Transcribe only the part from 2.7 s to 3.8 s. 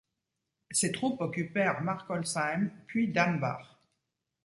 puis Dambach.